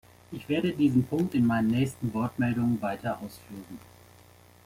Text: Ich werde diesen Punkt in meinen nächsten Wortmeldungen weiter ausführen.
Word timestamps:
Ich 0.31 0.49
werde 0.49 0.71
diesen 0.73 1.03
Punkt 1.05 1.35
in 1.35 1.45
meinen 1.45 1.67
nächsten 1.67 2.11
Wortmeldungen 2.11 2.81
weiter 2.81 3.19
ausführen. 3.19 3.77